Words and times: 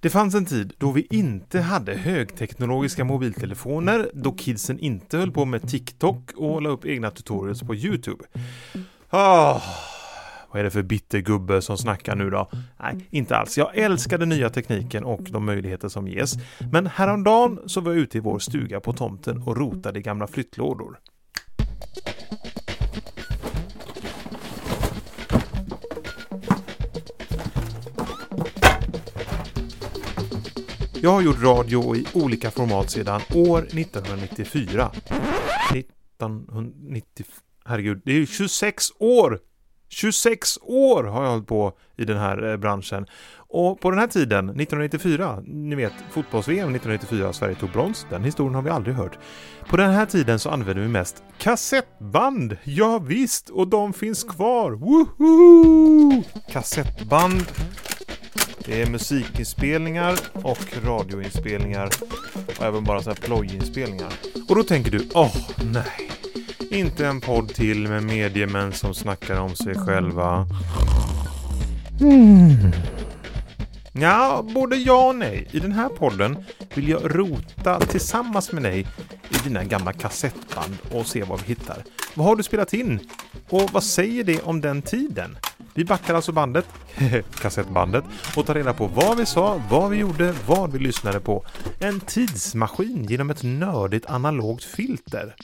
Det 0.00 0.10
fanns 0.10 0.34
en 0.34 0.46
tid 0.46 0.72
då 0.78 0.92
vi 0.92 1.06
inte 1.10 1.60
hade 1.60 1.94
högteknologiska 1.94 3.04
mobiltelefoner, 3.04 4.10
då 4.14 4.32
kidsen 4.32 4.78
inte 4.78 5.18
höll 5.18 5.32
på 5.32 5.44
med 5.44 5.68
TikTok 5.68 6.30
och 6.36 6.62
la 6.62 6.68
upp 6.68 6.84
egna 6.84 7.10
tutorials 7.10 7.62
på 7.62 7.74
YouTube. 7.74 8.24
Oh, 9.10 9.62
vad 10.50 10.60
är 10.60 10.64
det 10.64 10.70
för 10.70 10.82
bitter 10.82 11.18
gubbe 11.18 11.62
som 11.62 11.78
snackar 11.78 12.16
nu 12.16 12.30
då? 12.30 12.50
Nej, 12.80 13.06
inte 13.10 13.36
alls. 13.36 13.58
Jag 13.58 13.76
älskar 13.76 14.18
den 14.18 14.28
nya 14.28 14.50
tekniken 14.50 15.04
och 15.04 15.22
de 15.22 15.44
möjligheter 15.44 15.88
som 15.88 16.08
ges. 16.08 16.34
Men 16.72 16.86
häromdagen 16.86 17.58
så 17.66 17.80
var 17.80 17.92
jag 17.92 18.00
ute 18.00 18.18
i 18.18 18.20
vår 18.20 18.38
stuga 18.38 18.80
på 18.80 18.92
tomten 18.92 19.42
och 19.42 19.56
rotade 19.56 19.98
i 19.98 20.02
gamla 20.02 20.26
flyttlådor. 20.26 20.98
Jag 31.02 31.10
har 31.10 31.22
gjort 31.22 31.42
radio 31.42 31.96
i 31.96 32.06
olika 32.14 32.50
format 32.50 32.90
sedan 32.90 33.20
år 33.34 33.58
1994. 33.58 34.90
1990... 35.74 37.26
Herregud, 37.64 38.02
det 38.04 38.12
är 38.12 38.16
ju 38.16 38.26
26 38.26 38.84
år! 38.98 39.38
26 39.88 40.58
år 40.62 41.04
har 41.04 41.22
jag 41.24 41.30
hållit 41.30 41.46
på 41.46 41.72
i 41.96 42.04
den 42.04 42.18
här 42.18 42.50
eh, 42.50 42.56
branschen. 42.56 43.06
Och 43.36 43.80
på 43.80 43.90
den 43.90 44.00
här 44.00 44.06
tiden, 44.06 44.44
1994, 44.48 45.42
ni 45.46 45.74
vet 45.76 45.92
fotbolls-VM 46.10 46.74
1994, 46.74 47.32
Sverige 47.32 47.54
tog 47.54 47.70
brons, 47.70 48.06
den 48.10 48.24
historien 48.24 48.54
har 48.54 48.62
vi 48.62 48.70
aldrig 48.70 48.94
hört. 48.94 49.18
På 49.68 49.76
den 49.76 49.90
här 49.90 50.06
tiden 50.06 50.38
så 50.38 50.50
använde 50.50 50.82
vi 50.82 50.88
mest 50.88 51.22
kassettband, 51.38 52.56
ja 52.64 52.98
visst, 52.98 53.48
och 53.48 53.68
de 53.68 53.92
finns 53.92 54.24
kvar, 54.24 54.72
woho! 54.72 56.22
Kassettband 56.48 57.44
det 58.68 58.82
är 58.82 58.86
musikinspelningar 58.86 60.18
och 60.32 60.58
radioinspelningar 60.84 61.90
och 62.58 62.64
även 62.64 62.84
bara 62.84 63.02
så 63.02 63.10
här 63.10 63.16
plojinspelningar. 63.16 64.12
Och 64.48 64.56
då 64.56 64.62
tänker 64.62 64.90
du, 64.90 65.08
åh 65.14 65.26
oh, 65.26 65.36
nej, 65.72 66.10
inte 66.70 67.06
en 67.06 67.20
podd 67.20 67.48
till 67.48 67.88
med 67.88 68.02
mediemän 68.02 68.72
som 68.72 68.94
snackar 68.94 69.40
om 69.40 69.56
sig 69.56 69.74
själva. 69.74 70.46
Mm. 72.00 72.72
Ja, 73.92 74.46
både 74.54 74.76
ja 74.76 75.08
och 75.08 75.16
nej. 75.16 75.48
I 75.50 75.60
den 75.60 75.72
här 75.72 75.88
podden 75.88 76.44
vill 76.74 76.88
jag 76.88 77.16
rota 77.16 77.80
tillsammans 77.80 78.52
med 78.52 78.62
dig 78.62 78.86
i 79.28 79.48
dina 79.48 79.64
gamla 79.64 79.92
kassettband 79.92 80.76
och 80.92 81.06
se 81.06 81.22
vad 81.22 81.40
vi 81.40 81.46
hittar. 81.46 81.84
Vad 82.14 82.26
har 82.26 82.36
du 82.36 82.42
spelat 82.42 82.74
in? 82.74 83.00
Och 83.48 83.70
vad 83.72 83.84
säger 83.84 84.24
det 84.24 84.40
om 84.42 84.60
den 84.60 84.82
tiden? 84.82 85.36
Vi 85.78 85.84
backar 85.84 86.14
alltså 86.14 86.32
bandet, 86.32 86.66
kassettbandet, 87.40 88.04
och 88.36 88.46
tar 88.46 88.54
reda 88.54 88.74
på 88.74 88.86
vad 88.86 89.16
vi 89.16 89.26
sa, 89.26 89.62
vad 89.70 89.90
vi 89.90 89.96
gjorde, 89.96 90.34
vad 90.46 90.72
vi 90.72 90.78
lyssnade 90.78 91.20
på. 91.20 91.44
En 91.80 92.00
tidsmaskin 92.00 93.04
genom 93.04 93.30
ett 93.30 93.42
nördigt 93.42 94.06
analogt 94.06 94.64
filter. 94.64 95.34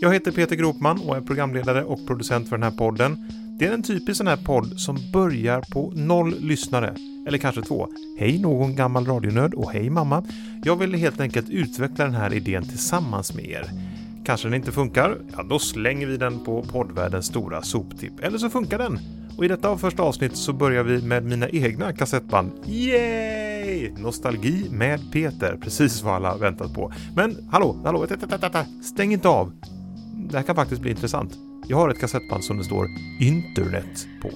Jag 0.00 0.12
heter 0.12 0.32
Peter 0.32 0.56
Gropman 0.56 1.00
och 1.00 1.16
är 1.16 1.20
programledare 1.20 1.84
och 1.84 2.06
producent 2.06 2.48
för 2.48 2.56
den 2.56 2.72
här 2.72 2.78
podden. 2.78 3.28
Det 3.58 3.66
är 3.66 3.72
en 3.74 3.82
typisk 3.82 4.18
sån 4.18 4.26
här 4.26 4.44
podd 4.44 4.80
som 4.80 5.12
börjar 5.12 5.60
på 5.72 5.92
noll 5.96 6.40
lyssnare, 6.40 6.96
eller 7.26 7.38
kanske 7.38 7.62
två. 7.62 7.88
Hej 8.18 8.38
någon 8.38 8.76
gammal 8.76 9.06
radionörd 9.06 9.54
och 9.54 9.72
hej 9.72 9.90
mamma. 9.90 10.24
Jag 10.64 10.76
ville 10.76 10.98
helt 10.98 11.20
enkelt 11.20 11.48
utveckla 11.48 12.04
den 12.04 12.14
här 12.14 12.34
idén 12.34 12.68
tillsammans 12.68 13.34
med 13.34 13.44
er. 13.44 13.93
Kanske 14.24 14.46
den 14.48 14.54
inte 14.54 14.72
funkar? 14.72 15.18
Ja, 15.36 15.42
då 15.42 15.58
slänger 15.58 16.06
vi 16.06 16.16
den 16.16 16.44
på 16.44 16.62
poddvärldens 16.62 17.26
stora 17.26 17.62
soptipp. 17.62 18.20
Eller 18.20 18.38
så 18.38 18.50
funkar 18.50 18.78
den. 18.78 18.98
Och 19.38 19.44
i 19.44 19.48
detta 19.48 19.78
första 19.78 20.02
avsnitt 20.02 20.36
så 20.36 20.52
börjar 20.52 20.82
vi 20.84 21.02
med 21.02 21.24
mina 21.24 21.48
egna 21.48 21.92
kassettband. 21.92 22.52
Yay! 22.66 23.90
Nostalgi 23.90 24.68
med 24.70 25.00
Peter, 25.12 25.56
precis 25.56 26.02
vad 26.02 26.14
alla 26.14 26.36
väntat 26.36 26.74
på. 26.74 26.92
Men 27.16 27.48
hallå, 27.52 27.80
hallå, 27.84 28.06
stäng 28.82 29.12
inte 29.12 29.28
av. 29.28 29.52
Det 30.30 30.36
här 30.36 30.44
kan 30.44 30.54
faktiskt 30.54 30.80
bli 30.80 30.90
intressant. 30.90 31.34
Jag 31.68 31.76
har 31.76 31.88
ett 31.88 32.00
kassettband 32.00 32.44
som 32.44 32.58
det 32.58 32.64
står 32.64 32.86
internet 33.20 34.06
på. 34.22 34.30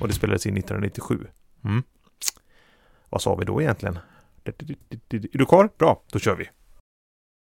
Och 0.00 0.08
det 0.08 0.14
spelades 0.14 0.46
in 0.46 0.56
1997. 0.56 1.26
Mm. 1.64 1.82
Vad 3.10 3.22
sa 3.22 3.34
vi 3.34 3.44
då 3.44 3.62
egentligen? 3.62 3.98
Är 4.44 5.38
du 5.38 5.46
kvar? 5.46 5.70
Bra, 5.78 6.02
då 6.12 6.18
kör 6.18 6.36
vi. 6.36 6.48